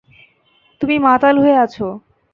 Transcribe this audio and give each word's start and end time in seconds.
তুমি 0.81 0.95
মাতাল 0.99 1.35
হয়ে 1.37 1.57
আছো। 1.57 1.87